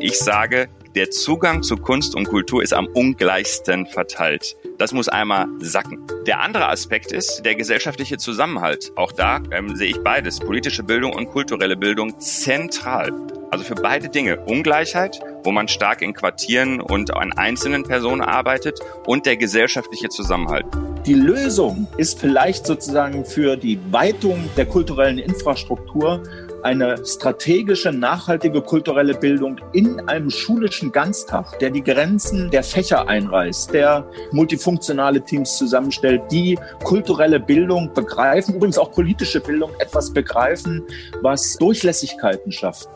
[0.00, 4.54] Ich sage, der Zugang zu Kunst und Kultur ist am ungleichsten verteilt.
[4.78, 6.06] Das muss einmal sacken.
[6.26, 8.92] Der andere Aspekt ist der gesellschaftliche Zusammenhalt.
[8.94, 13.12] Auch da ähm, sehe ich beides, politische Bildung und kulturelle Bildung zentral.
[13.50, 14.38] Also für beide Dinge.
[14.46, 20.66] Ungleichheit, wo man stark in Quartieren und an einzelnen Personen arbeitet und der gesellschaftliche Zusammenhalt.
[21.06, 26.22] Die Lösung ist vielleicht sozusagen für die Weitung der kulturellen Infrastruktur
[26.64, 33.74] eine strategische, nachhaltige kulturelle Bildung in einem schulischen Ganztag, der die Grenzen der Fächer einreißt,
[33.74, 40.82] der multifunktionale Teams zusammenstellt, die kulturelle Bildung begreifen, übrigens auch politische Bildung etwas begreifen,
[41.20, 42.88] was Durchlässigkeiten schafft.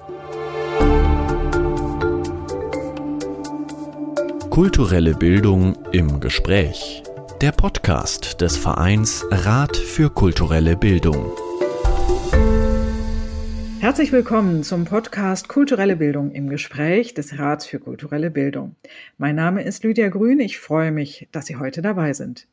[4.49, 7.03] Kulturelle Bildung im Gespräch.
[7.43, 11.31] Der Podcast des Vereins Rat für kulturelle Bildung.
[13.81, 18.75] Herzlich willkommen zum Podcast Kulturelle Bildung im Gespräch des Rats für kulturelle Bildung.
[19.19, 20.41] Mein Name ist Lydia Grün.
[20.41, 22.49] Ich freue mich, dass Sie heute dabei sind.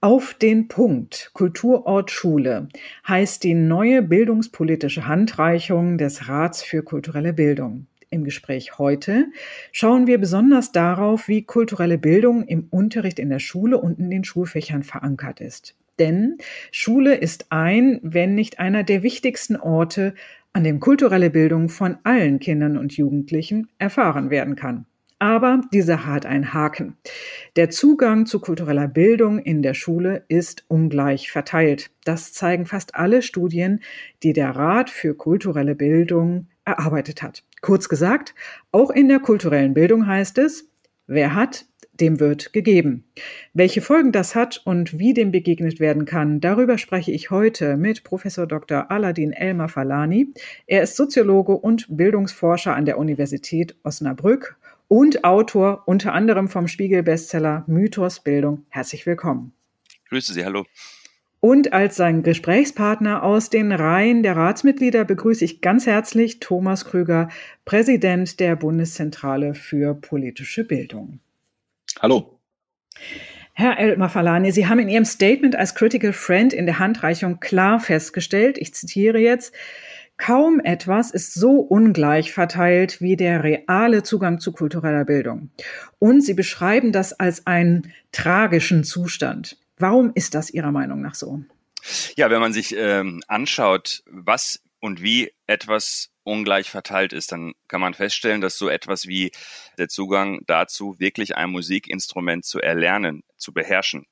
[0.00, 2.68] Auf den Punkt Kulturort Schule
[3.06, 7.86] heißt die neue bildungspolitische Handreichung des Rats für kulturelle Bildung.
[8.08, 9.26] Im Gespräch heute
[9.70, 14.24] schauen wir besonders darauf, wie kulturelle Bildung im Unterricht in der Schule und in den
[14.24, 15.76] Schulfächern verankert ist.
[15.98, 16.38] Denn
[16.70, 20.14] Schule ist ein, wenn nicht einer der wichtigsten Orte,
[20.52, 24.86] an dem kulturelle Bildung von allen Kindern und Jugendlichen erfahren werden kann.
[25.18, 26.96] Aber diese hat einen Haken.
[27.54, 31.92] Der Zugang zu kultureller Bildung in der Schule ist ungleich verteilt.
[32.04, 33.80] Das zeigen fast alle Studien,
[34.24, 37.44] die der Rat für kulturelle Bildung erarbeitet hat.
[37.60, 38.34] Kurz gesagt,
[38.72, 40.68] auch in der kulturellen Bildung heißt es,
[41.06, 41.66] wer hat,
[42.00, 43.04] dem wird gegeben.
[43.52, 48.04] Welche Folgen das hat und wie dem begegnet werden kann, darüber spreche ich heute mit
[48.04, 48.90] Professor Dr.
[48.90, 50.28] Aladin Elmar Falani.
[50.66, 54.56] Er ist Soziologe und Bildungsforscher an der Universität Osnabrück
[54.88, 58.66] und Autor unter anderem vom Spiegel-Bestseller Mythos Bildung.
[58.68, 59.52] Herzlich willkommen.
[60.08, 60.66] Grüße Sie, hallo.
[61.40, 67.30] Und als sein Gesprächspartner aus den Reihen der Ratsmitglieder begrüße ich ganz herzlich Thomas Krüger,
[67.64, 71.18] Präsident der Bundeszentrale für politische Bildung.
[72.00, 72.40] Hallo.
[73.54, 78.56] Herr El-Mafalani, Sie haben in Ihrem Statement als Critical Friend in der Handreichung klar festgestellt,
[78.58, 79.54] ich zitiere jetzt,
[80.16, 85.50] Kaum etwas ist so ungleich verteilt wie der reale Zugang zu kultureller Bildung.
[85.98, 89.56] Und Sie beschreiben das als einen tragischen Zustand.
[89.78, 91.42] Warum ist das Ihrer Meinung nach so?
[92.14, 97.80] Ja, wenn man sich ähm, anschaut, was und wie etwas ungleich verteilt ist, dann kann
[97.80, 99.32] man feststellen, dass so etwas wie
[99.78, 104.06] der Zugang dazu, wirklich ein Musikinstrument zu erlernen, zu beherrschen,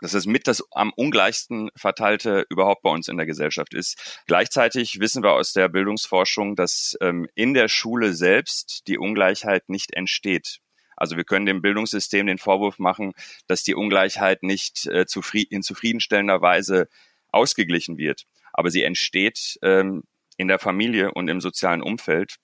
[0.00, 4.20] dass es mit das am ungleichsten verteilte überhaupt bei uns in der Gesellschaft ist.
[4.26, 9.94] Gleichzeitig wissen wir aus der Bildungsforschung, dass ähm, in der Schule selbst die Ungleichheit nicht
[9.94, 10.60] entsteht.
[10.96, 13.12] Also wir können dem Bildungssystem den Vorwurf machen,
[13.46, 15.06] dass die Ungleichheit nicht äh,
[15.50, 16.88] in zufriedenstellender Weise
[17.30, 18.24] ausgeglichen wird.
[18.52, 20.04] Aber sie entsteht ähm,
[20.36, 22.36] in der Familie und im sozialen Umfeld.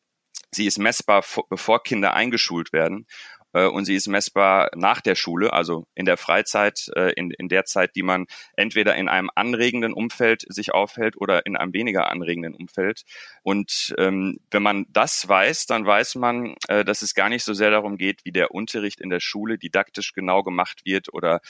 [0.53, 3.07] Sie ist messbar, bevor Kinder eingeschult werden
[3.53, 7.49] äh, und sie ist messbar nach der Schule, also in der Freizeit, äh, in, in
[7.49, 12.11] der Zeit, die man entweder in einem anregenden Umfeld sich aufhält oder in einem weniger
[12.11, 13.03] anregenden Umfeld.
[13.43, 17.55] Und ähm, wenn man das weiß, dann weiß man, äh, dass es gar nicht so
[17.55, 21.41] sehr darum geht, wie der Unterricht in der Schule didaktisch genau gemacht wird oder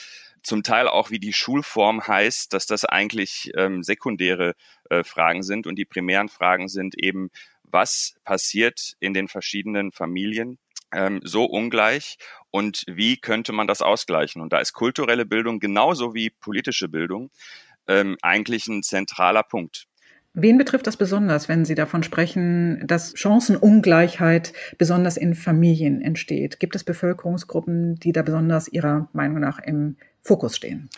[0.42, 4.54] zum Teil auch wie die Schulform heißt, dass das eigentlich ähm, sekundäre
[4.88, 7.30] äh, Fragen sind und die primären Fragen sind eben,
[7.62, 10.58] was passiert in den verschiedenen Familien
[10.92, 12.16] ähm, so ungleich
[12.50, 14.42] und wie könnte man das ausgleichen?
[14.42, 17.30] Und da ist kulturelle Bildung genauso wie politische Bildung
[17.86, 19.86] ähm, eigentlich ein zentraler Punkt.
[20.32, 26.60] Wen betrifft das besonders, wenn Sie davon sprechen, dass Chancenungleichheit besonders in Familien entsteht?
[26.60, 30.88] Gibt es Bevölkerungsgruppen, die da besonders Ihrer Meinung nach im Fokus stehen?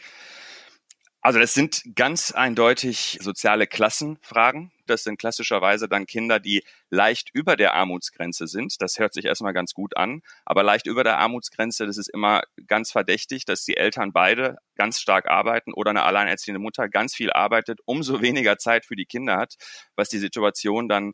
[1.23, 4.72] Also das sind ganz eindeutig soziale Klassenfragen.
[4.87, 8.81] Das sind klassischerweise dann Kinder, die leicht über der Armutsgrenze sind.
[8.81, 10.23] Das hört sich erstmal ganz gut an.
[10.45, 15.01] Aber leicht über der Armutsgrenze, das ist immer ganz verdächtig, dass die Eltern beide ganz
[15.01, 19.37] stark arbeiten oder eine alleinerziehende Mutter ganz viel arbeitet, umso weniger Zeit für die Kinder
[19.37, 19.55] hat,
[19.97, 21.13] was die Situation dann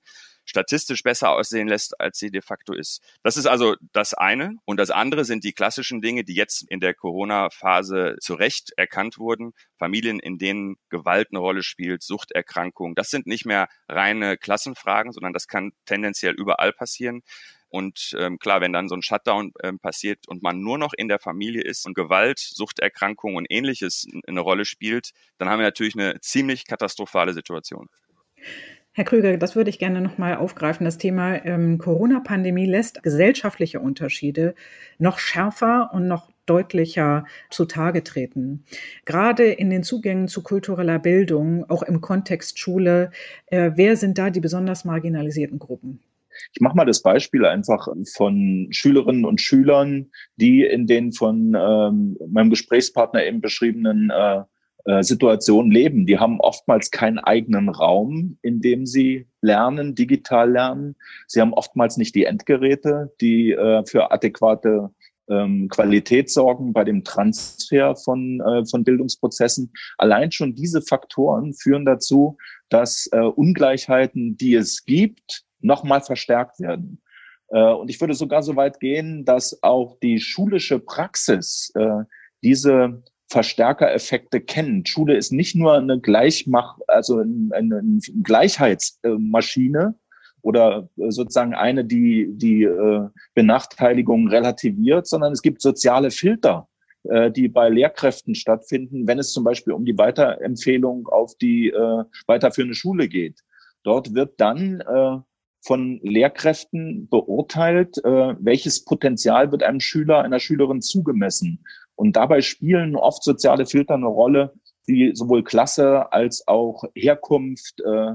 [0.48, 3.02] statistisch besser aussehen lässt, als sie de facto ist.
[3.22, 4.54] Das ist also das eine.
[4.64, 9.18] Und das andere sind die klassischen Dinge, die jetzt in der Corona-Phase zu Recht erkannt
[9.18, 9.52] wurden.
[9.78, 12.94] Familien, in denen Gewalt eine Rolle spielt, Suchterkrankungen.
[12.94, 17.22] Das sind nicht mehr reine Klassenfragen, sondern das kann tendenziell überall passieren.
[17.70, 21.08] Und ähm, klar, wenn dann so ein Shutdown ähm, passiert und man nur noch in
[21.08, 25.94] der Familie ist und Gewalt, Suchterkrankungen und ähnliches eine Rolle spielt, dann haben wir natürlich
[25.94, 27.88] eine ziemlich katastrophale Situation.
[28.98, 30.84] Herr Krüger, das würde ich gerne nochmal aufgreifen.
[30.84, 34.56] Das Thema ähm, Corona-Pandemie lässt gesellschaftliche Unterschiede
[34.98, 38.64] noch schärfer und noch deutlicher zutage treten.
[39.04, 43.12] Gerade in den Zugängen zu kultureller Bildung, auch im Kontext Schule,
[43.46, 46.00] äh, wer sind da die besonders marginalisierten Gruppen?
[46.52, 47.86] Ich mache mal das Beispiel einfach
[48.16, 54.42] von Schülerinnen und Schülern, die in den von ähm, meinem Gesprächspartner eben beschriebenen äh,
[54.84, 56.06] äh, Situation leben.
[56.06, 60.96] Die haben oftmals keinen eigenen Raum, in dem sie lernen, digital lernen.
[61.26, 64.90] Sie haben oftmals nicht die Endgeräte, die äh, für adäquate
[65.28, 69.72] ähm, Qualität sorgen bei dem Transfer von, äh, von Bildungsprozessen.
[69.98, 72.36] Allein schon diese Faktoren führen dazu,
[72.68, 77.00] dass äh, Ungleichheiten, die es gibt, nochmal verstärkt werden.
[77.48, 82.04] Äh, und ich würde sogar so weit gehen, dass auch die schulische Praxis äh,
[82.42, 84.86] diese Verstärkereffekte kennen.
[84.86, 89.94] Schule ist nicht nur eine Gleichmach, also eine, Gleichheitsmaschine
[90.40, 96.68] oder sozusagen eine, die die äh, Benachteiligung relativiert, sondern es gibt soziale Filter,
[97.04, 102.04] äh, die bei Lehrkräften stattfinden, wenn es zum Beispiel um die Weiterempfehlung auf die äh,
[102.26, 103.40] weiterführende Schule geht.
[103.84, 104.82] Dort wird dann
[105.64, 111.64] von Lehrkräften beurteilt, welches Potenzial wird einem Schüler, einer Schülerin zugemessen.
[111.98, 114.52] Und dabei spielen oft soziale Filter eine Rolle,
[114.86, 118.12] die sowohl Klasse als auch Herkunft äh,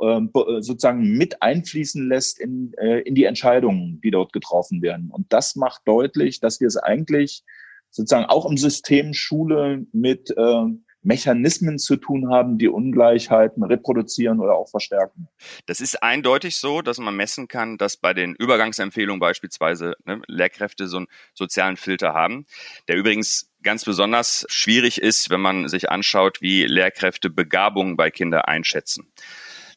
[0.00, 5.10] ähm, äh, sozusagen mit einfließen lässt in, äh, in die Entscheidungen, die dort getroffen werden.
[5.10, 7.44] Und das macht deutlich, dass wir es eigentlich
[7.90, 10.64] sozusagen auch im System Schule mit äh,
[11.06, 15.28] Mechanismen zu tun haben, die Ungleichheiten reproduzieren oder auch verstärken.
[15.66, 20.88] Das ist eindeutig so, dass man messen kann, dass bei den Übergangsempfehlungen beispielsweise ne, Lehrkräfte
[20.88, 22.44] so einen sozialen Filter haben,
[22.88, 28.42] der übrigens ganz besonders schwierig ist, wenn man sich anschaut, wie Lehrkräfte Begabungen bei Kindern
[28.42, 29.06] einschätzen.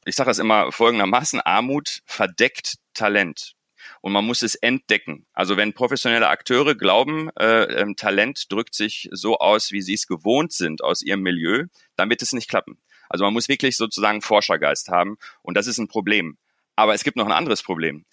[0.06, 3.56] Ich sage das immer folgendermaßen, Armut verdeckt Talent
[4.02, 5.26] und man muss es entdecken.
[5.34, 10.08] Also wenn professionelle Akteure glauben, äh, ähm, Talent drückt sich so aus, wie sie es
[10.08, 11.66] gewohnt sind aus ihrem Milieu,
[11.96, 12.80] dann wird es nicht klappen.
[13.10, 16.38] Also man muss wirklich sozusagen Forschergeist haben und das ist ein Problem.
[16.76, 18.06] Aber es gibt noch ein anderes Problem.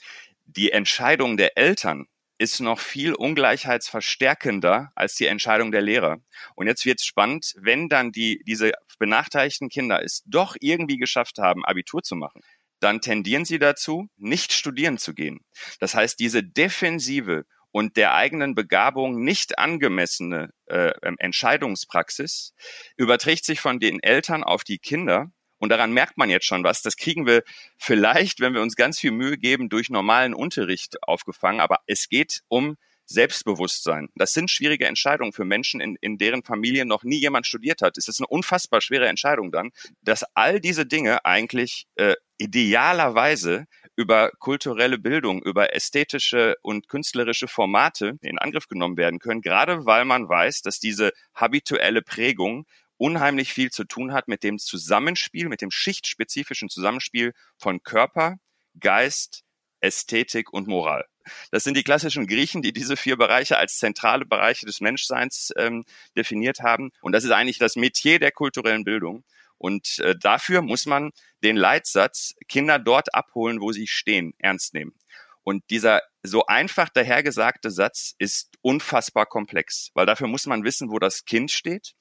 [0.44, 2.06] Die Entscheidung der Eltern
[2.38, 6.18] ist noch viel ungleichheitsverstärkender als die Entscheidung der Lehrer.
[6.54, 11.38] Und jetzt wird es spannend, wenn dann die, diese benachteiligten Kinder es doch irgendwie geschafft
[11.38, 12.42] haben, Abitur zu machen,
[12.80, 15.40] dann tendieren sie dazu, nicht studieren zu gehen.
[15.80, 22.54] Das heißt, diese defensive und der eigenen Begabung nicht angemessene äh, ähm, Entscheidungspraxis
[22.96, 25.30] überträgt sich von den Eltern auf die Kinder.
[25.58, 26.82] Und daran merkt man jetzt schon was.
[26.82, 27.42] Das kriegen wir
[27.76, 31.60] vielleicht, wenn wir uns ganz viel Mühe geben, durch normalen Unterricht aufgefangen.
[31.60, 32.76] Aber es geht um
[33.06, 34.08] Selbstbewusstsein.
[34.16, 37.96] Das sind schwierige Entscheidungen für Menschen, in, in deren Familien noch nie jemand studiert hat.
[37.96, 39.70] Es ist eine unfassbar schwere Entscheidung dann,
[40.02, 48.18] dass all diese Dinge eigentlich äh, idealerweise über kulturelle Bildung, über ästhetische und künstlerische Formate
[48.20, 52.66] in Angriff genommen werden können, gerade weil man weiß, dass diese habituelle Prägung
[52.98, 58.36] unheimlich viel zu tun hat mit dem Zusammenspiel, mit dem schichtspezifischen Zusammenspiel von Körper,
[58.78, 59.44] Geist,
[59.80, 61.06] Ästhetik und Moral.
[61.50, 65.84] Das sind die klassischen Griechen, die diese vier Bereiche als zentrale Bereiche des Menschseins ähm,
[66.16, 66.90] definiert haben.
[67.00, 69.24] Und das ist eigentlich das Metier der kulturellen Bildung.
[69.58, 71.12] Und äh, dafür muss man
[71.42, 74.94] den Leitsatz Kinder dort abholen, wo sie stehen, ernst nehmen.
[75.42, 80.98] Und dieser so einfach dahergesagte Satz ist unfassbar komplex, weil dafür muss man wissen, wo
[80.98, 81.94] das Kind steht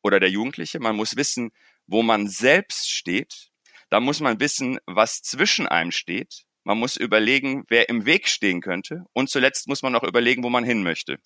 [0.00, 0.78] oder der Jugendliche.
[0.78, 1.50] Man muss wissen,
[1.86, 3.50] wo man selbst steht.
[3.90, 6.44] Da muss man wissen, was zwischen einem steht.
[6.64, 9.04] Man muss überlegen, wer im Weg stehen könnte.
[9.12, 11.18] Und zuletzt muss man noch überlegen, wo man hin möchte.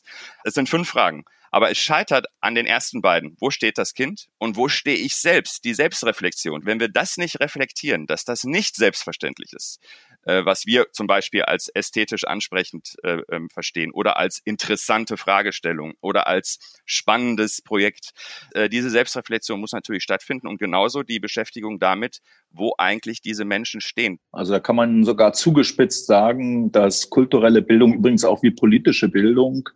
[0.45, 1.25] Das sind fünf Fragen.
[1.51, 3.37] Aber es scheitert an den ersten beiden.
[3.41, 5.65] Wo steht das Kind und wo stehe ich selbst?
[5.65, 6.67] Die Selbstreflexion.
[6.67, 9.81] Wenn wir das nicht reflektieren, dass das nicht selbstverständlich ist,
[10.29, 15.95] äh, was wir zum Beispiel als ästhetisch ansprechend äh, ähm, verstehen oder als interessante Fragestellung
[16.03, 18.11] oder als spannendes Projekt.
[18.53, 22.21] Äh, diese Selbstreflexion muss natürlich stattfinden und genauso die Beschäftigung damit,
[22.51, 24.21] wo eigentlich diese Menschen stehen.
[24.31, 29.69] Also da kann man sogar zugespitzt sagen, dass kulturelle Bildung übrigens auch wie politische Bildung,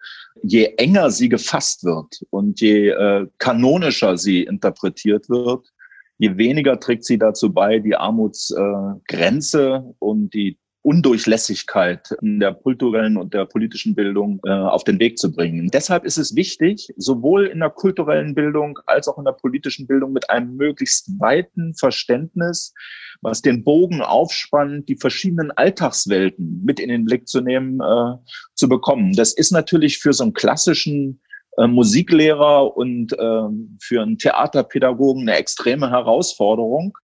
[0.43, 5.73] je enger sie gefasst wird und je äh, kanonischer sie interpretiert wird,
[6.23, 13.35] je weniger trägt sie dazu bei, die Armutsgrenze und die Undurchlässigkeit in der kulturellen und
[13.35, 15.69] der politischen Bildung äh, auf den Weg zu bringen.
[15.73, 20.12] Deshalb ist es wichtig, sowohl in der kulturellen Bildung als auch in der politischen Bildung
[20.12, 22.73] mit einem möglichst weiten Verständnis,
[23.21, 28.17] was den Bogen aufspannt, die verschiedenen Alltagswelten mit in den Blick zu nehmen, äh,
[28.55, 29.12] zu bekommen.
[29.14, 31.21] Das ist natürlich für so einen klassischen
[31.59, 33.43] äh, Musiklehrer und äh,
[33.81, 36.97] für einen Theaterpädagogen eine extreme Herausforderung.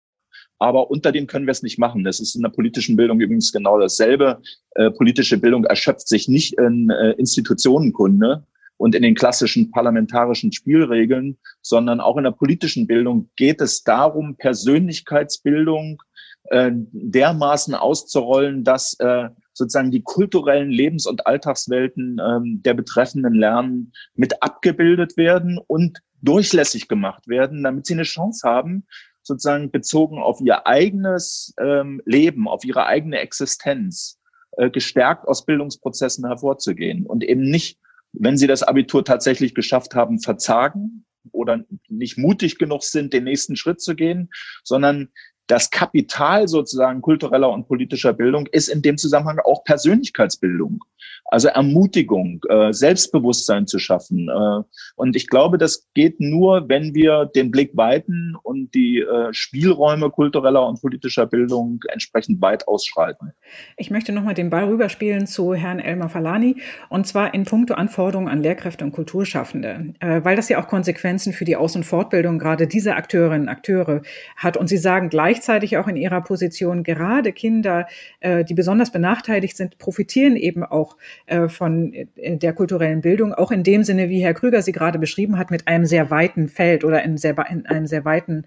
[0.60, 2.02] aber unter denen können wir es nicht machen.
[2.02, 4.40] Das ist in der politischen Bildung übrigens genau dasselbe.
[4.74, 8.44] Äh, politische Bildung erschöpft sich nicht in äh, Institutionenkunde
[8.78, 14.36] und in den klassischen parlamentarischen Spielregeln, sondern auch in der politischen Bildung geht es darum,
[14.36, 16.02] Persönlichkeitsbildung
[16.44, 23.92] äh, dermaßen auszurollen, dass äh, sozusagen die kulturellen Lebens- und Alltagswelten ähm, der betreffenden Lernen
[24.14, 28.86] mit abgebildet werden und durchlässig gemacht werden, damit sie eine Chance haben,
[29.22, 34.18] sozusagen bezogen auf ihr eigenes ähm, Leben, auf ihre eigene Existenz,
[34.52, 37.78] äh, gestärkt aus Bildungsprozessen hervorzugehen und eben nicht,
[38.12, 43.56] wenn sie das Abitur tatsächlich geschafft haben, verzagen oder nicht mutig genug sind, den nächsten
[43.56, 44.30] Schritt zu gehen,
[44.64, 45.10] sondern
[45.48, 50.84] das Kapital sozusagen kultureller und politischer Bildung ist in dem Zusammenhang auch Persönlichkeitsbildung.
[51.30, 54.28] Also Ermutigung, äh, Selbstbewusstsein zu schaffen.
[54.28, 54.62] Äh,
[54.96, 60.10] und ich glaube, das geht nur, wenn wir den Blick weiten und die äh, Spielräume
[60.10, 63.32] kultureller und politischer Bildung entsprechend weit ausschreiten.
[63.76, 66.56] Ich möchte nochmal den Ball rüberspielen zu Herrn Elmar Falani
[66.88, 71.44] und zwar in puncto Anforderungen an Lehrkräfte und Kulturschaffende, weil das ja auch Konsequenzen für
[71.44, 74.02] die Aus- und Fortbildung gerade dieser Akteurinnen und Akteure
[74.36, 74.56] hat.
[74.56, 77.86] Und Sie sagen gleichzeitig auch in Ihrer Position, gerade Kinder,
[78.18, 83.52] äh, die besonders benachteiligt sind, profitieren eben auch äh, von äh, der kulturellen Bildung, auch
[83.52, 86.82] in dem Sinne, wie Herr Krüger sie gerade beschrieben hat, mit einem sehr weiten Feld
[86.82, 88.44] oder in, sehr, in einem sehr weiten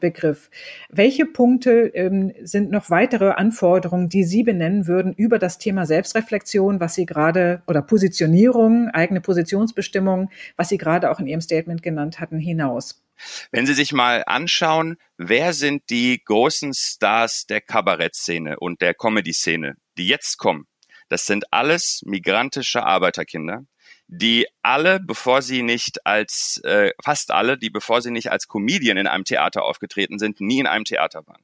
[0.00, 0.50] Begriff.
[0.90, 6.80] Welche Punkte ähm, sind noch weitere Anforderungen, die Sie benennen würden über das Thema Selbstreflexion,
[6.80, 12.20] was Sie gerade oder Positionierung, eigene Positionsbestimmung, was Sie gerade auch in Ihrem Statement genannt
[12.20, 13.01] hatten, hinaus?
[13.50, 19.76] Wenn Sie sich mal anschauen, wer sind die großen Stars der Kabarettszene und der Comedy-Szene,
[19.96, 20.66] die jetzt kommen?
[21.08, 23.66] Das sind alles migrantische Arbeiterkinder,
[24.06, 28.96] die alle, bevor sie nicht als, äh, fast alle, die bevor sie nicht als Comedian
[28.96, 31.42] in einem Theater aufgetreten sind, nie in einem Theater waren.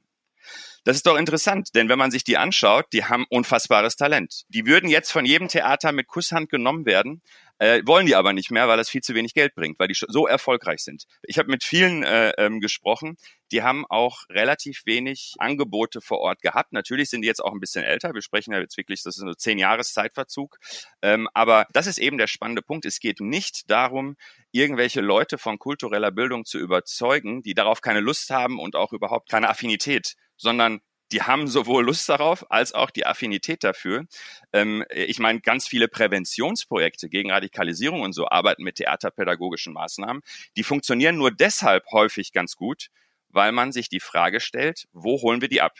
[0.83, 4.43] Das ist doch interessant, denn wenn man sich die anschaut, die haben unfassbares Talent.
[4.49, 7.21] Die würden jetzt von jedem Theater mit Kusshand genommen werden,
[7.59, 9.95] äh, wollen die aber nicht mehr, weil das viel zu wenig Geld bringt, weil die
[9.95, 11.03] so erfolgreich sind.
[11.23, 13.17] Ich habe mit vielen äh, ähm, gesprochen,
[13.51, 16.71] die haben auch relativ wenig Angebote vor Ort gehabt.
[16.71, 18.13] Natürlich sind die jetzt auch ein bisschen älter.
[18.13, 20.57] Wir sprechen ja jetzt wirklich, das ist nur zehn Jahres Zeitverzug.
[21.01, 22.85] Ähm, aber das ist eben der spannende Punkt.
[22.85, 24.15] Es geht nicht darum,
[24.51, 29.29] irgendwelche Leute von kultureller Bildung zu überzeugen, die darauf keine Lust haben und auch überhaupt
[29.29, 34.05] keine Affinität, sondern die haben sowohl Lust darauf als auch die Affinität dafür.
[34.53, 40.21] Ähm, ich meine, ganz viele Präventionsprojekte gegen Radikalisierung und so arbeiten mit theaterpädagogischen Maßnahmen.
[40.55, 42.87] Die funktionieren nur deshalb häufig ganz gut,
[43.29, 45.79] weil man sich die Frage stellt, wo holen wir die ab?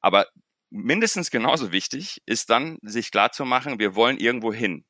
[0.00, 0.26] Aber
[0.70, 4.84] mindestens genauso wichtig ist dann, sich klarzumachen, wir wollen irgendwo hin.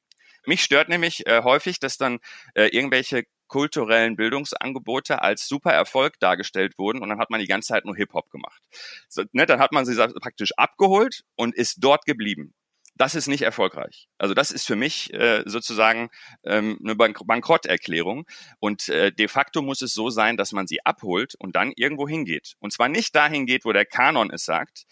[0.46, 2.18] Mich stört nämlich äh, häufig, dass dann
[2.54, 7.68] äh, irgendwelche kulturellen Bildungsangebote als super Erfolg dargestellt wurden und dann hat man die ganze
[7.68, 8.62] Zeit nur Hip-Hop gemacht.
[9.10, 12.54] So, ne, dann hat man sie praktisch abgeholt und ist dort geblieben.
[12.94, 14.08] Das ist nicht erfolgreich.
[14.16, 16.08] Also das ist für mich äh, sozusagen
[16.44, 18.24] ähm, eine Bank Bankrotterklärung.
[18.58, 22.08] Und äh, de facto muss es so sein, dass man sie abholt und dann irgendwo
[22.08, 22.54] hingeht.
[22.58, 24.84] Und zwar nicht dahin geht, wo der Kanon es sagt,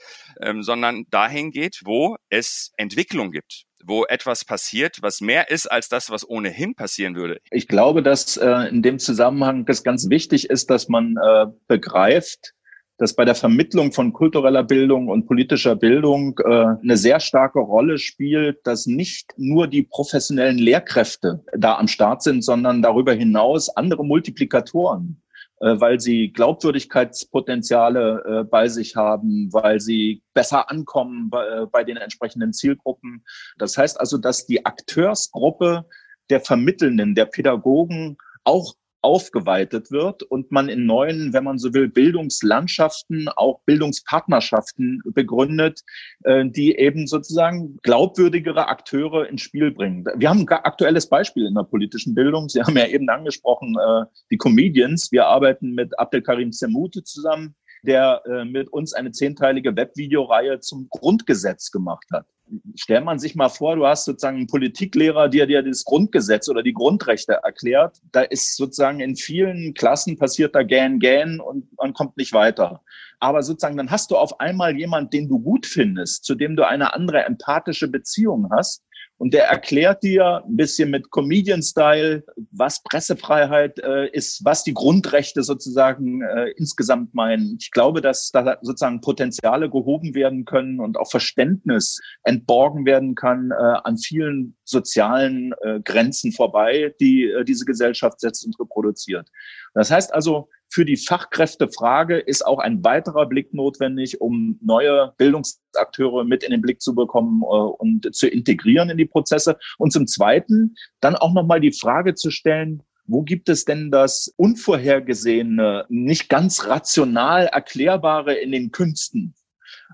[0.42, 5.88] ähm, sondern dahin geht, wo es Entwicklung gibt wo etwas passiert, was mehr ist als
[5.88, 7.40] das, was ohnehin passieren würde.
[7.50, 12.54] Ich glaube, dass äh, in dem Zusammenhang es ganz wichtig ist, dass man äh, begreift,
[12.98, 17.96] dass bei der Vermittlung von kultureller Bildung und politischer Bildung äh, eine sehr starke Rolle
[17.98, 24.04] spielt, dass nicht nur die professionellen Lehrkräfte da am Start sind, sondern darüber hinaus andere
[24.04, 25.22] Multiplikatoren
[25.60, 31.98] weil sie Glaubwürdigkeitspotenziale äh, bei sich haben, weil sie besser ankommen bei, äh, bei den
[31.98, 33.24] entsprechenden Zielgruppen.
[33.58, 35.84] Das heißt also, dass die Akteursgruppe
[36.30, 41.88] der Vermittelnden, der Pädagogen auch aufgeweitet wird und man in neuen, wenn man so will,
[41.88, 45.82] Bildungslandschaften, auch Bildungspartnerschaften begründet,
[46.24, 50.04] äh, die eben sozusagen glaubwürdigere Akteure ins Spiel bringen.
[50.16, 52.48] Wir haben ein aktuelles Beispiel in der politischen Bildung.
[52.48, 55.10] Sie haben ja eben angesprochen, äh, die Comedians.
[55.12, 61.70] Wir arbeiten mit Abdelkarim Semute zusammen, der äh, mit uns eine zehnteilige Webvideoreihe zum Grundgesetz
[61.70, 62.26] gemacht hat
[62.74, 66.62] stellt man sich mal vor, du hast sozusagen einen Politiklehrer, der dir das Grundgesetz oder
[66.62, 68.00] die Grundrechte erklärt.
[68.12, 72.82] Da ist sozusagen in vielen Klassen passiert da gähn, gähn und man kommt nicht weiter.
[73.20, 76.66] Aber sozusagen dann hast du auf einmal jemand, den du gut findest, zu dem du
[76.66, 78.84] eine andere empathische Beziehung hast
[79.20, 85.42] und der erklärt dir ein bisschen mit Comedian-Style, was Pressefreiheit äh, ist, was die Grundrechte
[85.42, 87.58] sozusagen äh, insgesamt meinen.
[87.60, 93.50] Ich glaube, dass da sozusagen Potenziale gehoben werden können und auch Verständnis entborgen werden kann
[93.50, 99.28] äh, an vielen sozialen äh, Grenzen vorbei, die äh, diese Gesellschaft setzt und reproduziert.
[99.74, 106.24] Das heißt also, für die Fachkräftefrage ist auch ein weiterer Blick notwendig, um neue Bildungsakteure
[106.24, 109.58] mit in den Blick zu bekommen äh, und zu integrieren in die Prozesse.
[109.78, 114.32] Und zum Zweiten dann auch nochmal die Frage zu stellen, wo gibt es denn das
[114.36, 119.34] Unvorhergesehene, nicht ganz rational Erklärbare in den Künsten?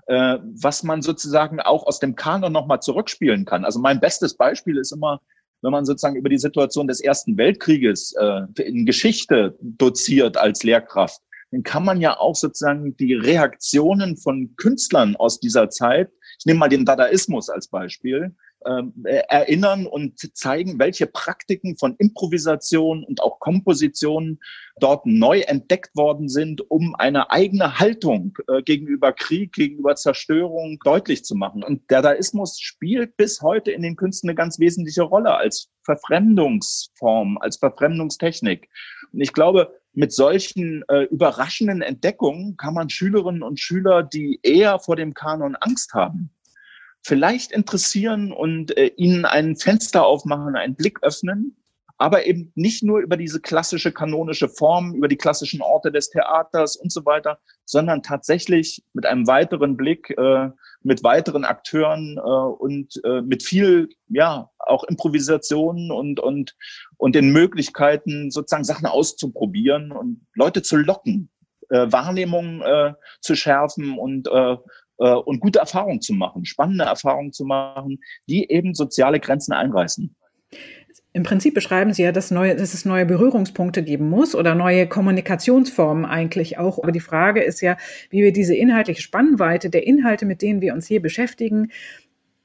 [0.05, 3.65] Äh, was man sozusagen auch aus dem Kanon nochmal zurückspielen kann.
[3.65, 5.19] Also mein bestes Beispiel ist immer,
[5.61, 11.21] wenn man sozusagen über die Situation des Ersten Weltkrieges äh, in Geschichte doziert als Lehrkraft,
[11.51, 16.59] dann kann man ja auch sozusagen die Reaktionen von Künstlern aus dieser Zeit, ich nehme
[16.59, 18.35] mal den Dadaismus als Beispiel,
[18.67, 24.39] äh, erinnern und zeigen, welche Praktiken von Improvisation und auch Komposition
[24.79, 31.23] dort neu entdeckt worden sind, um eine eigene Haltung äh, gegenüber Krieg, gegenüber Zerstörung deutlich
[31.23, 31.63] zu machen.
[31.63, 37.37] Und der Dadaismus spielt bis heute in den Künsten eine ganz wesentliche Rolle als Verfremdungsform,
[37.39, 38.69] als Verfremdungstechnik.
[39.13, 44.79] Und ich glaube, mit solchen äh, überraschenden Entdeckungen kann man Schülerinnen und Schüler, die eher
[44.79, 46.29] vor dem Kanon Angst haben,
[47.03, 51.55] vielleicht interessieren und äh, ihnen ein Fenster aufmachen, einen Blick öffnen,
[51.97, 56.75] aber eben nicht nur über diese klassische kanonische Form, über die klassischen Orte des Theaters
[56.75, 60.49] und so weiter, sondern tatsächlich mit einem weiteren Blick, äh,
[60.83, 66.55] mit weiteren Akteuren äh, und äh, mit viel, ja, auch Improvisationen und, und,
[66.97, 71.29] und den Möglichkeiten, sozusagen Sachen auszuprobieren und Leute zu locken,
[71.69, 74.57] äh, Wahrnehmungen äh, zu schärfen und äh,
[74.99, 80.15] äh, und gute Erfahrungen zu machen, spannende Erfahrungen zu machen, die eben soziale Grenzen einreißen.
[81.13, 84.85] Im Prinzip beschreiben Sie ja, dass, neue, dass es neue Berührungspunkte geben muss oder neue
[84.87, 86.77] Kommunikationsformen eigentlich auch.
[86.83, 87.75] Aber die Frage ist ja,
[88.11, 91.71] wie wir diese inhaltliche Spannweite der Inhalte, mit denen wir uns hier beschäftigen,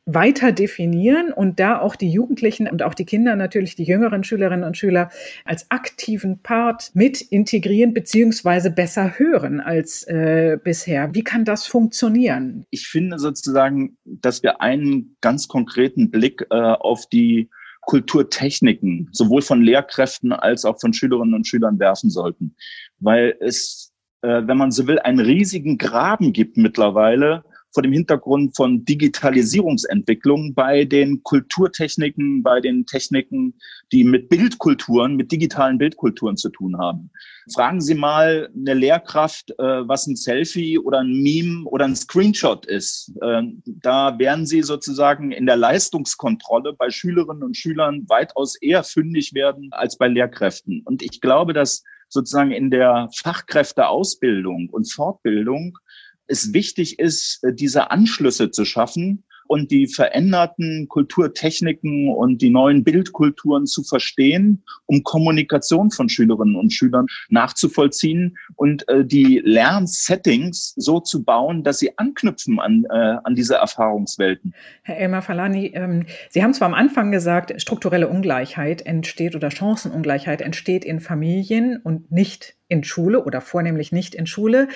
[0.05, 4.65] weiter definieren und da auch die Jugendlichen und auch die Kinder, natürlich die jüngeren Schülerinnen
[4.65, 5.11] und Schüler
[5.45, 11.15] als aktiven Part mit integrieren beziehungsweise besser hören als äh, bisher.
[11.15, 12.67] Wie kann das funktionieren?
[12.71, 17.49] Ich finde sozusagen, dass wir einen ganz konkreten Blick äh, auf die
[17.83, 22.57] Kulturtechniken sowohl von Lehrkräften als auch von Schülerinnen und Schülern werfen sollten,
[22.99, 28.55] weil es, äh, wenn man so will, einen riesigen Graben gibt mittlerweile vor dem Hintergrund
[28.55, 33.55] von Digitalisierungsentwicklung bei den Kulturtechniken, bei den Techniken,
[33.93, 37.11] die mit Bildkulturen, mit digitalen Bildkulturen zu tun haben.
[37.53, 42.67] Fragen Sie mal eine Lehrkraft, äh, was ein Selfie oder ein Meme oder ein Screenshot
[42.67, 43.13] ist.
[43.21, 49.35] Äh, da werden Sie sozusagen in der Leistungskontrolle bei Schülerinnen und Schülern weitaus eher fündig
[49.35, 50.83] werden als bei Lehrkräften.
[50.85, 51.83] Und ich glaube, dass
[52.13, 55.79] sozusagen in der Fachkräfteausbildung und Fortbildung
[56.27, 62.85] es wichtig ist, äh, diese Anschlüsse zu schaffen und die veränderten Kulturtechniken und die neuen
[62.85, 71.01] Bildkulturen zu verstehen, um Kommunikation von Schülerinnen und Schülern nachzuvollziehen und äh, die Lernsettings so
[71.01, 74.55] zu bauen, dass sie anknüpfen an, äh, an diese Erfahrungswelten.
[74.85, 80.41] Herr Elmar Falani, ähm, Sie haben zwar am Anfang gesagt, strukturelle Ungleichheit entsteht oder Chancenungleichheit
[80.41, 84.69] entsteht in Familien und nicht in Schule oder vornehmlich nicht in Schule,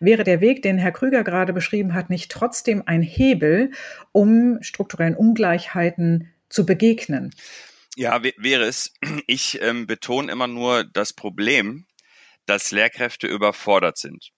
[0.00, 3.70] wäre der Weg, den Herr Krüger gerade beschrieben hat, nicht trotzdem ein Hebel,
[4.12, 7.34] um strukturellen Ungleichheiten zu begegnen?
[7.96, 8.92] Ja, wäre es.
[9.26, 11.86] Ich ähm, betone immer nur das Problem,
[12.44, 14.32] dass Lehrkräfte überfordert sind.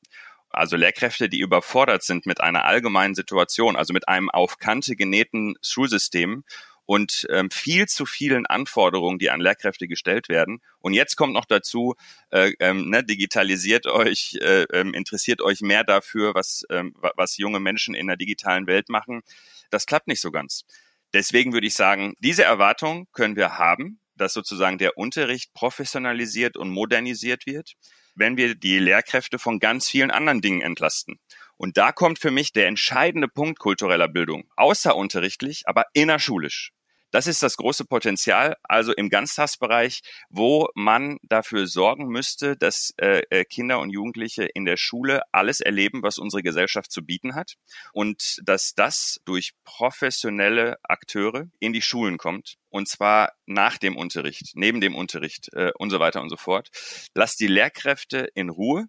[0.50, 5.54] Also Lehrkräfte, die überfordert sind mit einer allgemeinen Situation, also mit einem auf Kante genähten
[5.60, 6.44] Schulsystem
[6.86, 10.60] und ähm, viel zu vielen Anforderungen, die an Lehrkräfte gestellt werden.
[10.78, 11.94] Und jetzt kommt noch dazu,
[12.30, 17.60] äh, ähm, ne, digitalisiert euch, äh, ähm, interessiert euch mehr dafür, was, ähm, was junge
[17.60, 19.22] Menschen in der digitalen Welt machen.
[19.70, 20.64] Das klappt nicht so ganz.
[21.12, 26.70] Deswegen würde ich sagen, diese Erwartung können wir haben, dass sozusagen der Unterricht professionalisiert und
[26.70, 27.74] modernisiert wird,
[28.14, 31.18] wenn wir die Lehrkräfte von ganz vielen anderen Dingen entlasten.
[31.56, 36.72] Und da kommt für mich der entscheidende Punkt kultureller Bildung, außerunterrichtlich, aber innerschulisch.
[37.16, 43.22] Das ist das große Potenzial, also im Ganztagsbereich, wo man dafür sorgen müsste, dass äh,
[43.30, 47.54] äh, Kinder und Jugendliche in der Schule alles erleben, was unsere Gesellschaft zu bieten hat
[47.94, 54.50] und dass das durch professionelle Akteure in die Schulen kommt und zwar nach dem Unterricht,
[54.52, 56.68] neben dem Unterricht äh, und so weiter und so fort.
[57.14, 58.88] Lasst die Lehrkräfte in Ruhe,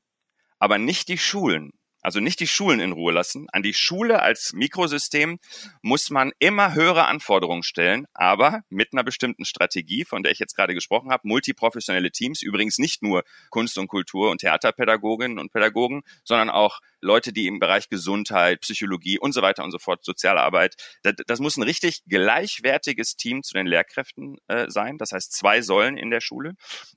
[0.60, 1.72] aber nicht die Schulen
[2.08, 3.48] also nicht die Schulen in Ruhe lassen.
[3.52, 5.40] An die Schule als Mikrosystem
[5.82, 10.56] muss man immer höhere Anforderungen stellen, aber mit einer bestimmten Strategie, von der ich jetzt
[10.56, 11.28] gerade gesprochen habe.
[11.28, 17.34] Multiprofessionelle Teams, übrigens nicht nur Kunst und Kultur und Theaterpädagoginnen und Pädagogen, sondern auch Leute,
[17.34, 20.76] die im Bereich Gesundheit, Psychologie und so weiter und so fort, soziale Arbeit.
[21.04, 24.98] Das, das muss ein richtig gleichwertiges Team zu den Lehrkräften äh, sein.
[24.98, 26.54] Das heißt, zwei Säulen in der Schule.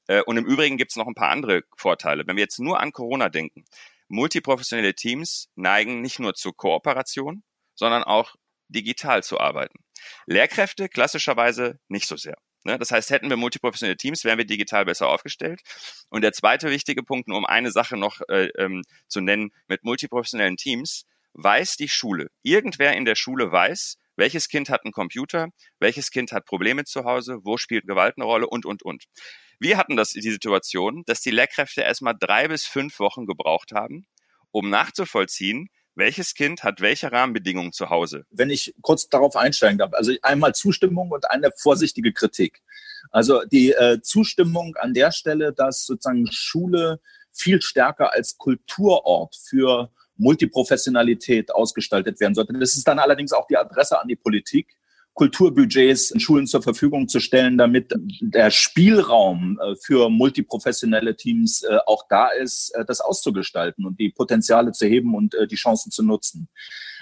[0.06, 2.28] Äh, und im Übrigen gibt es noch ein paar andere Vorteile.
[2.28, 3.64] Wenn wir jetzt nur an Corona denken,
[4.10, 7.42] multiprofessionelle Teams neigen nicht nur zur Kooperation,
[7.74, 8.34] sondern auch
[8.68, 9.78] digital zu arbeiten.
[10.26, 12.36] Lehrkräfte klassischerweise nicht so sehr.
[12.64, 12.78] Ne?
[12.78, 15.60] Das heißt, hätten wir multiprofessionelle Teams, wären wir digital besser aufgestellt.
[16.10, 19.84] Und der zweite wichtige Punkt, nur um eine Sache noch äh, ähm, zu nennen, mit
[19.84, 22.30] multiprofessionellen Teams weiß die Schule.
[22.42, 25.48] Irgendwer in der Schule weiß, welches Kind hat einen Computer,
[25.80, 29.04] welches Kind hat Probleme zu Hause, wo spielt Gewalt eine Rolle und, und, und.
[29.58, 34.06] Wir hatten das, die Situation, dass die Lehrkräfte erstmal drei bis fünf Wochen gebraucht haben,
[34.50, 38.26] um nachzuvollziehen, welches Kind hat welche Rahmenbedingungen zu Hause?
[38.30, 42.62] Wenn ich kurz darauf einsteigen darf, also einmal Zustimmung und eine vorsichtige Kritik.
[43.10, 47.00] Also die äh, Zustimmung an der Stelle, dass sozusagen Schule
[47.32, 52.52] viel stärker als Kulturort für Multiprofessionalität ausgestaltet werden sollte.
[52.52, 54.76] Das ist dann allerdings auch die Adresse an die Politik.
[55.14, 61.78] Kulturbudgets in Schulen zur Verfügung zu stellen, damit der Spielraum äh, für multiprofessionelle Teams äh,
[61.86, 66.02] auch da ist, äh, das auszugestalten und die Potenziale zu heben und die Chancen zu
[66.02, 66.48] nutzen.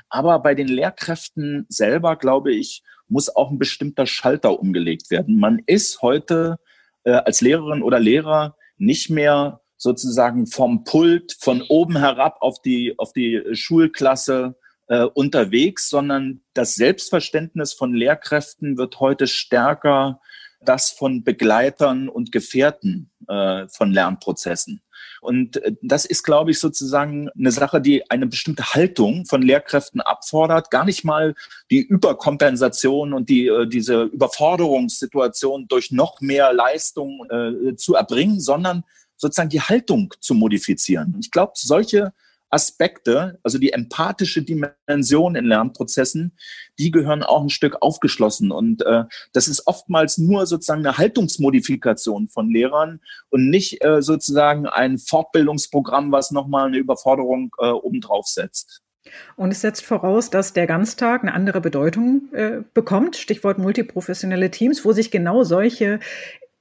[0.09, 5.39] Aber bei den Lehrkräften selber, glaube ich, muss auch ein bestimmter Schalter umgelegt werden.
[5.39, 6.59] Man ist heute
[7.05, 13.13] als Lehrerin oder Lehrer nicht mehr sozusagen vom Pult von oben herab auf die, auf
[13.13, 14.57] die Schulklasse
[14.89, 20.21] äh, unterwegs, sondern das Selbstverständnis von Lehrkräften wird heute stärker
[20.61, 24.83] das von Begleitern und Gefährten äh, von Lernprozessen.
[25.21, 30.01] Und äh, das ist, glaube ich, sozusagen eine Sache, die eine bestimmte Haltung von Lehrkräften
[30.01, 30.71] abfordert.
[30.71, 31.35] Gar nicht mal
[31.71, 38.85] die Überkompensation und die, äh, diese Überforderungssituation durch noch mehr Leistung äh, zu erbringen, sondern
[39.19, 41.17] sozusagen die Haltung zu modifizieren.
[41.21, 42.15] Ich glaube, solche
[42.51, 46.33] Aspekte, also die empathische Dimension in Lernprozessen,
[46.79, 48.51] die gehören auch ein Stück aufgeschlossen.
[48.51, 53.01] Und äh, das ist oftmals nur sozusagen eine Haltungsmodifikation von Lehrern
[53.31, 58.83] und nicht äh, sozusagen ein Fortbildungsprogramm, was nochmal eine Überforderung äh, obendrauf setzt.
[59.37, 64.85] Und es setzt voraus, dass der Ganztag eine andere Bedeutung äh, bekommt, Stichwort multiprofessionelle Teams,
[64.85, 66.01] wo sich genau solche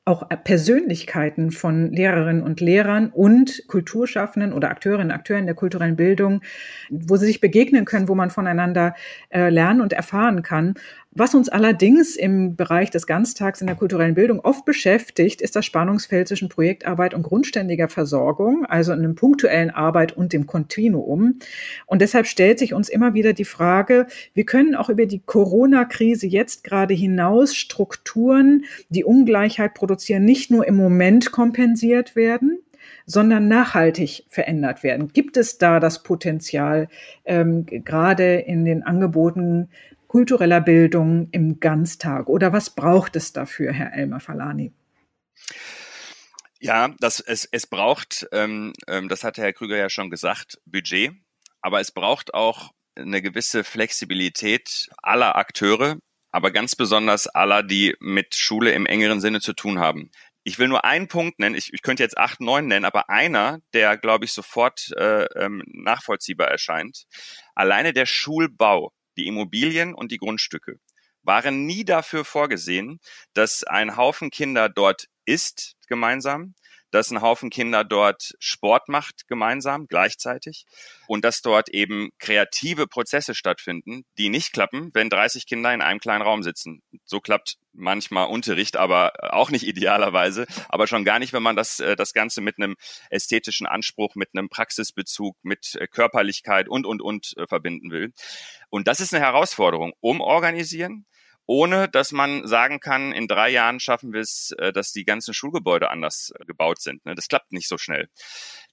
[0.07, 6.41] auch Persönlichkeiten von Lehrerinnen und Lehrern und Kulturschaffenden oder Akteurinnen und Akteuren der kulturellen Bildung,
[6.89, 8.95] wo sie sich begegnen können, wo man voneinander
[9.29, 10.75] äh, lernen und erfahren kann.
[11.19, 15.65] Was uns allerdings im Bereich des Ganztags in der kulturellen Bildung oft beschäftigt, ist das
[15.65, 21.39] Spannungsfeld zwischen Projektarbeit und grundständiger Versorgung, also in einem punktuellen Arbeit und dem Kontinuum.
[21.88, 26.27] Und deshalb stellt sich uns immer wieder die Frage, wir können auch über die Corona-Krise
[26.27, 32.60] jetzt gerade hinaus Strukturen, die Ungleichheit produzieren, nicht nur im Moment kompensiert werden,
[33.08, 35.08] sondern nachhaltig verändert werden.
[35.13, 36.89] Gibt es da das Potenzial,
[37.25, 39.69] ähm, gerade in den Angeboten
[40.07, 42.27] kultureller Bildung im Ganztag?
[42.27, 44.73] Oder was braucht es dafür, Herr Elmar Falani?
[46.59, 51.13] Ja, das, es, es braucht, ähm, ähm, das hatte Herr Krüger ja schon gesagt, Budget,
[51.61, 55.97] aber es braucht auch eine gewisse Flexibilität aller Akteure,
[56.31, 60.09] aber ganz besonders aller, die mit Schule im engeren Sinne zu tun haben.
[60.43, 63.59] Ich will nur einen Punkt nennen, ich, ich könnte jetzt acht, neun nennen, aber einer,
[63.73, 67.05] der, glaube ich, sofort äh, ähm, nachvollziehbar erscheint.
[67.53, 70.80] Alleine der Schulbau die Immobilien und die Grundstücke
[71.23, 72.99] waren nie dafür vorgesehen,
[73.34, 76.56] dass ein Haufen Kinder dort ist gemeinsam,
[76.97, 80.65] dass ein Haufen Kinder dort Sport macht gemeinsam gleichzeitig
[81.07, 85.99] und dass dort eben kreative Prozesse stattfinden, die nicht klappen, wenn 30 Kinder in einem
[85.99, 86.81] kleinen Raum sitzen.
[87.05, 91.79] So klappt manchmal Unterricht, aber auch nicht idealerweise, aber schon gar nicht, wenn man das,
[91.79, 92.75] äh, das Ganze mit einem
[93.12, 98.12] ästhetischen Anspruch, mit einem Praxisbezug, mit äh, Körperlichkeit und, und, und äh, verbinden will.
[98.71, 99.93] Und das ist eine Herausforderung.
[99.99, 101.05] Umorganisieren,
[101.47, 105.33] ohne dass man sagen kann, in drei Jahren schaffen wir es, äh, dass die ganzen
[105.33, 107.05] Schulgebäude anders äh, gebaut sind.
[107.05, 107.15] Ne?
[107.15, 108.10] Das klappt nicht so schnell.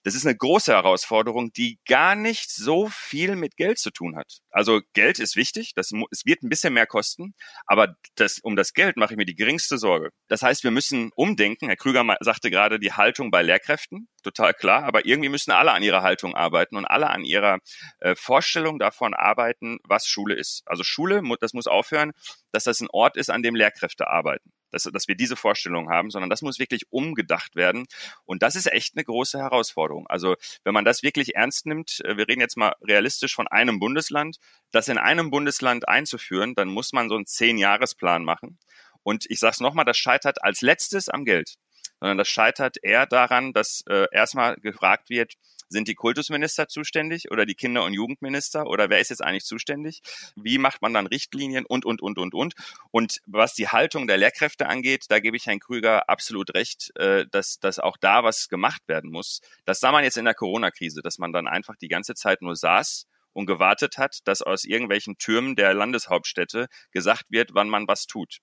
[0.04, 4.40] Das ist eine große Herausforderung, die gar nicht so viel mit Geld zu tun hat.
[4.50, 8.74] Also Geld ist wichtig, das, es wird ein bisschen mehr kosten, aber das, um das
[8.74, 10.10] Geld mache ich mir die geringste Sorge.
[10.28, 11.68] Das heißt, wir müssen umdenken.
[11.68, 15.82] Herr Krüger sagte gerade die Haltung bei Lehrkräften, total klar, aber irgendwie müssen alle an
[15.82, 17.58] ihrer Haltung arbeiten und alle an ihrer
[18.00, 20.62] äh, Vorstellung davon arbeiten, was Schule ist.
[20.66, 22.12] Also Schule, das muss aufhören,
[22.52, 24.52] dass das ein Ort ist, an dem Lehrkräfte arbeiten.
[24.74, 27.86] Dass, dass wir diese Vorstellung haben, sondern das muss wirklich umgedacht werden.
[28.24, 30.06] Und das ist echt eine große Herausforderung.
[30.08, 33.78] Also wenn man das wirklich ernst nimmt, äh, wir reden jetzt mal realistisch von einem
[33.78, 34.38] Bundesland,
[34.72, 38.58] das in einem Bundesland einzuführen, dann muss man so einen Zehn-Jahres-Plan machen.
[39.02, 41.54] Und ich sage es nochmal, das scheitert als letztes am Geld,
[42.00, 45.34] sondern das scheitert eher daran, dass äh, erstmal gefragt wird,
[45.74, 50.02] sind die Kultusminister zuständig oder die Kinder- und Jugendminister oder wer ist jetzt eigentlich zuständig?
[50.36, 52.54] Wie macht man dann Richtlinien und, und, und, und, und?
[52.92, 57.26] Und was die Haltung der Lehrkräfte angeht, da gebe ich Herrn Krüger absolut recht, äh,
[57.28, 59.40] dass, dass auch da was gemacht werden muss.
[59.64, 62.54] Das sah man jetzt in der Corona-Krise, dass man dann einfach die ganze Zeit nur
[62.54, 68.06] saß und gewartet hat, dass aus irgendwelchen Türmen der Landeshauptstädte gesagt wird, wann man was
[68.06, 68.38] tut.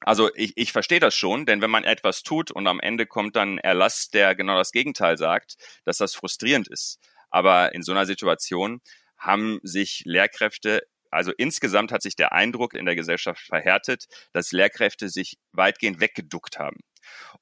[0.00, 3.36] Also ich, ich verstehe das schon, denn wenn man etwas tut und am Ende kommt
[3.36, 6.98] dann Erlass, der genau das Gegenteil sagt, dass das frustrierend ist.
[7.30, 8.80] Aber in so einer Situation
[9.16, 15.08] haben sich Lehrkräfte also insgesamt hat sich der Eindruck in der Gesellschaft verhärtet, dass Lehrkräfte
[15.08, 16.78] sich weitgehend weggeduckt haben.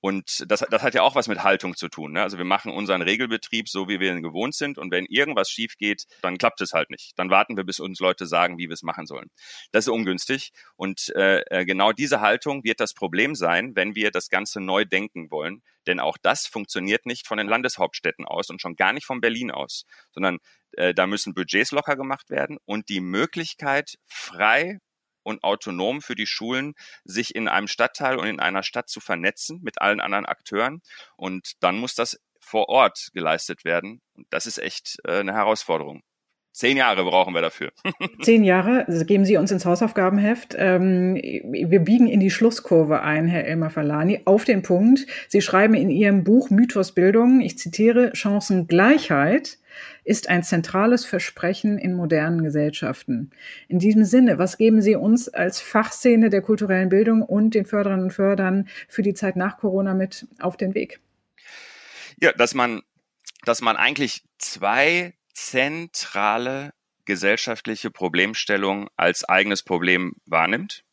[0.01, 2.13] Und das, das hat ja auch was mit Haltung zu tun.
[2.13, 2.23] Ne?
[2.23, 4.79] Also wir machen unseren Regelbetrieb so, wie wir ihn gewohnt sind.
[4.79, 7.13] Und wenn irgendwas schief geht, dann klappt es halt nicht.
[7.17, 9.31] Dann warten wir, bis uns Leute sagen, wie wir es machen sollen.
[9.73, 10.53] Das ist ungünstig.
[10.77, 14.85] Und äh, äh, genau diese Haltung wird das Problem sein, wenn wir das Ganze neu
[14.85, 15.63] denken wollen.
[15.87, 19.51] Denn auch das funktioniert nicht von den Landeshauptstädten aus und schon gar nicht von Berlin
[19.51, 20.39] aus, sondern
[20.73, 24.81] äh, da müssen Budgets locker gemacht werden und die Möglichkeit, frei
[25.23, 29.61] und autonom für die Schulen, sich in einem Stadtteil und in einer Stadt zu vernetzen
[29.63, 30.81] mit allen anderen Akteuren.
[31.17, 34.01] Und dann muss das vor Ort geleistet werden.
[34.15, 36.03] Und das ist echt äh, eine Herausforderung.
[36.53, 37.71] Zehn Jahre brauchen wir dafür.
[38.23, 40.57] Zehn Jahre, das geben Sie uns ins Hausaufgabenheft.
[40.59, 45.07] Ähm, wir biegen in die Schlusskurve ein, Herr Elmar Falani, auf den Punkt.
[45.29, 49.59] Sie schreiben in Ihrem Buch Mythos Bildung, ich zitiere, Chancengleichheit
[50.05, 53.31] ist ein zentrales Versprechen in modernen Gesellschaften.
[53.69, 58.03] In diesem Sinne, was geben Sie uns als Fachszene der kulturellen Bildung und den Förderern
[58.03, 61.01] und Fördern für die Zeit nach Corona mit auf den Weg?
[62.21, 62.83] Ja, dass man,
[63.45, 66.73] dass man eigentlich zwei zentrale
[67.05, 70.85] gesellschaftliche Problemstellung als eigenes Problem wahrnimmt.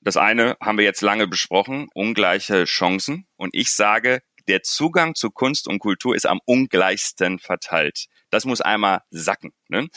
[0.00, 3.26] Das eine haben wir jetzt lange besprochen, ungleiche Chancen.
[3.36, 8.06] Und ich sage, der Zugang zu Kunst und Kultur ist am ungleichsten verteilt.
[8.30, 9.88] Das muss einmal sacken, ne?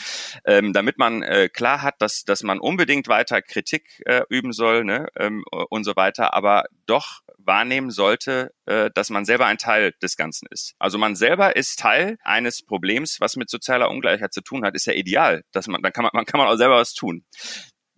[0.46, 4.84] ähm, damit man äh, klar hat, dass, dass man unbedingt weiter Kritik äh, üben soll
[4.86, 5.08] ne?
[5.18, 10.16] ähm, und so weiter, aber doch wahrnehmen sollte, äh, dass man selber ein Teil des
[10.16, 10.76] Ganzen ist.
[10.80, 14.86] Also man selber ist Teil eines Problems, was mit sozialer Ungleichheit zu tun hat, ist
[14.86, 15.44] ja ideal.
[15.52, 17.26] Dass man, dann kann man, man kann man auch selber was tun.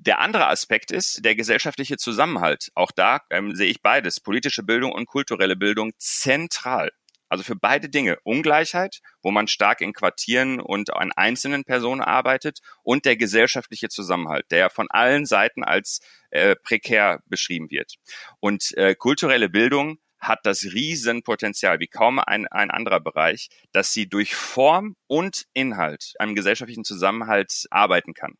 [0.05, 2.71] Der andere Aspekt ist der gesellschaftliche Zusammenhalt.
[2.75, 6.91] Auch da ähm, sehe ich beides, politische Bildung und kulturelle Bildung zentral.
[7.29, 8.17] Also für beide Dinge.
[8.23, 14.51] Ungleichheit, wo man stark in Quartieren und an einzelnen Personen arbeitet und der gesellschaftliche Zusammenhalt,
[14.51, 17.93] der von allen Seiten als äh, prekär beschrieben wird.
[18.41, 24.09] Und äh, kulturelle Bildung hat das Riesenpotenzial, wie kaum ein, ein anderer Bereich, dass sie
[24.09, 28.35] durch Form und Inhalt einem gesellschaftlichen Zusammenhalt arbeiten kann.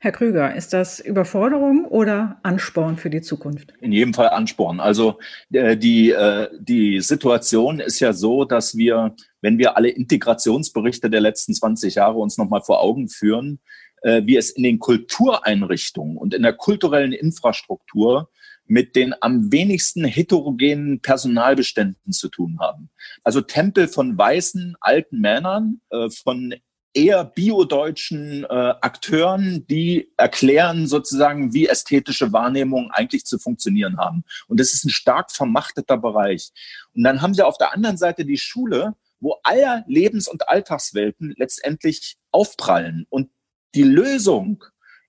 [0.00, 3.72] Herr Krüger, ist das Überforderung oder Ansporn für die Zukunft?
[3.80, 4.78] In jedem Fall Ansporn.
[4.78, 5.18] Also
[5.52, 11.20] äh, die, äh, die Situation ist ja so, dass wir, wenn wir alle Integrationsberichte der
[11.20, 13.58] letzten 20 Jahre uns nochmal vor Augen führen,
[14.02, 18.30] äh, wie es in den Kultureinrichtungen und in der kulturellen Infrastruktur
[18.66, 22.90] mit den am wenigsten heterogenen Personalbeständen zu tun haben.
[23.24, 25.80] Also Tempel von weißen alten Männern,
[26.22, 26.54] von
[26.94, 34.24] eher biodeutschen äh, Akteuren, die erklären sozusagen, wie ästhetische Wahrnehmungen eigentlich zu funktionieren haben.
[34.46, 36.50] Und das ist ein stark vermachteter Bereich.
[36.94, 41.34] Und dann haben sie auf der anderen Seite die Schule, wo aller Lebens- und Alltagswelten
[41.36, 43.06] letztendlich aufprallen.
[43.10, 43.30] Und
[43.74, 44.64] die Lösung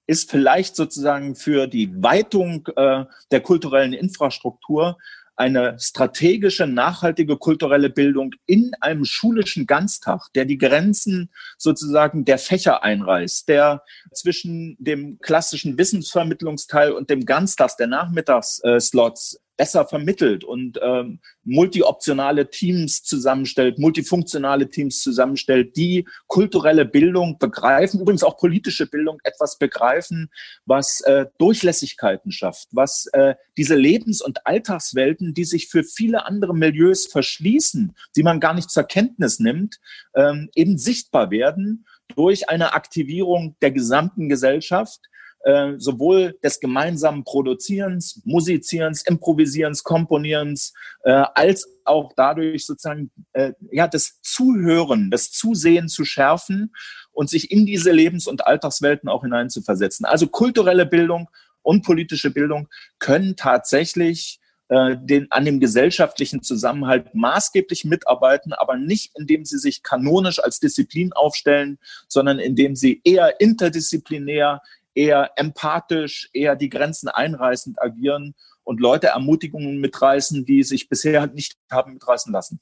[0.07, 4.97] ist vielleicht sozusagen für die Weitung äh, der kulturellen Infrastruktur
[5.39, 12.83] eine strategische, nachhaltige kulturelle Bildung in einem schulischen Ganztag, der die Grenzen sozusagen der Fächer
[12.83, 21.19] einreißt, der zwischen dem klassischen Wissensvermittlungsteil und dem Ganztags, der Nachmittagsslots besser vermittelt und ähm,
[21.43, 29.57] multioptionale Teams zusammenstellt, multifunktionale Teams zusammenstellt, die kulturelle Bildung begreifen, übrigens auch politische Bildung etwas
[29.57, 30.31] begreifen,
[30.65, 36.55] was äh, Durchlässigkeiten schafft, was äh, diese Lebens- und Alltagswelten, die sich für viele andere
[36.55, 39.81] Milieus verschließen, die man gar nicht zur Kenntnis nimmt,
[40.15, 45.01] ähm, eben sichtbar werden durch eine Aktivierung der gesamten Gesellschaft,
[45.43, 50.73] äh, sowohl des gemeinsamen Produzierens, Musizierens, Improvisierens, Komponierens,
[51.03, 56.73] äh, als auch dadurch sozusagen äh, ja das Zuhören, das Zusehen zu schärfen
[57.11, 60.05] und sich in diese Lebens- und Alltagswelten auch hineinzuversetzen.
[60.05, 61.29] Also kulturelle Bildung
[61.61, 62.67] und politische Bildung
[62.99, 69.81] können tatsächlich äh, den, an dem gesellschaftlichen Zusammenhalt maßgeblich mitarbeiten, aber nicht indem sie sich
[69.81, 74.61] kanonisch als Disziplin aufstellen, sondern indem sie eher interdisziplinär,
[74.99, 81.57] eher empathisch, eher die Grenzen einreißend agieren und Leute Ermutigungen mitreißen, die sich bisher nicht
[81.71, 82.59] haben mitreißen lassen.